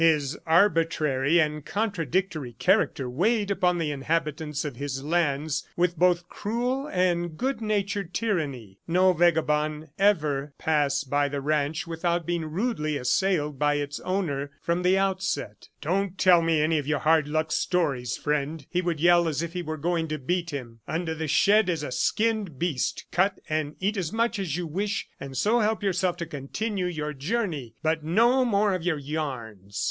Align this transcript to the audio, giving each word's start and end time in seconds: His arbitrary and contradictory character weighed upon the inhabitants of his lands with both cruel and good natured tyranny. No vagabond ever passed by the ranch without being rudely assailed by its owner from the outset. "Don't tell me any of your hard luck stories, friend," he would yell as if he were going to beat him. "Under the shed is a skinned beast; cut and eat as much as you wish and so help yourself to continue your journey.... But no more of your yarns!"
His 0.03 0.35
arbitrary 0.47 1.39
and 1.39 1.63
contradictory 1.63 2.53
character 2.53 3.07
weighed 3.07 3.51
upon 3.51 3.77
the 3.77 3.91
inhabitants 3.91 4.65
of 4.65 4.75
his 4.77 5.03
lands 5.03 5.63
with 5.77 5.95
both 5.95 6.27
cruel 6.27 6.87
and 6.87 7.37
good 7.37 7.61
natured 7.61 8.11
tyranny. 8.11 8.79
No 8.87 9.13
vagabond 9.13 9.89
ever 9.99 10.55
passed 10.57 11.11
by 11.11 11.29
the 11.29 11.39
ranch 11.39 11.85
without 11.85 12.25
being 12.25 12.45
rudely 12.45 12.97
assailed 12.97 13.59
by 13.59 13.75
its 13.75 13.99
owner 13.99 14.49
from 14.59 14.81
the 14.81 14.97
outset. 14.97 15.69
"Don't 15.81 16.17
tell 16.17 16.41
me 16.41 16.61
any 16.63 16.79
of 16.79 16.87
your 16.87 16.97
hard 16.97 17.27
luck 17.27 17.51
stories, 17.51 18.17
friend," 18.17 18.65
he 18.71 18.81
would 18.81 18.99
yell 18.99 19.27
as 19.27 19.43
if 19.43 19.53
he 19.53 19.61
were 19.61 19.77
going 19.77 20.07
to 20.07 20.17
beat 20.17 20.49
him. 20.49 20.79
"Under 20.87 21.13
the 21.13 21.27
shed 21.27 21.69
is 21.69 21.83
a 21.83 21.91
skinned 21.91 22.57
beast; 22.57 23.05
cut 23.11 23.39
and 23.47 23.75
eat 23.79 23.97
as 23.97 24.11
much 24.11 24.39
as 24.39 24.57
you 24.57 24.65
wish 24.65 25.07
and 25.19 25.37
so 25.37 25.59
help 25.59 25.83
yourself 25.83 26.17
to 26.17 26.25
continue 26.25 26.87
your 26.87 27.13
journey.... 27.13 27.75
But 27.83 28.03
no 28.03 28.43
more 28.43 28.73
of 28.73 28.81
your 28.81 28.97
yarns!" 28.97 29.77